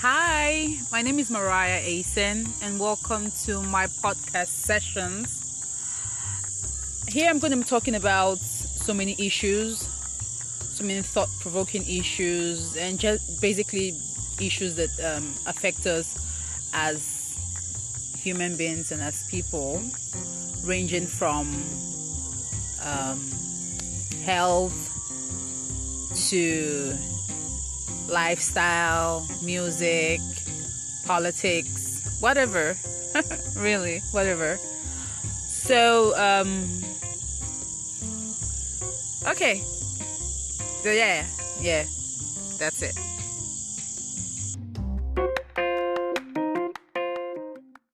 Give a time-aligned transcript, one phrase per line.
[0.00, 5.38] Hi, my name is Mariah Asen, and welcome to my podcast sessions.
[7.08, 12.76] Here I'm going to be talking about so many issues, so many thought provoking issues,
[12.76, 13.94] and just basically
[14.40, 16.18] issues that um, affect us
[16.74, 17.22] as
[18.18, 19.82] human beings and as people,
[20.64, 21.46] ranging from
[22.84, 23.20] um,
[24.24, 24.88] health
[26.28, 26.96] to
[28.08, 30.20] lifestyle, music,
[31.06, 32.76] politics, whatever.
[33.56, 34.56] really, whatever.
[34.56, 36.66] So, um,
[39.28, 39.62] okay.
[40.82, 41.24] So, yeah,
[41.60, 41.84] yeah,
[42.58, 42.96] that's it.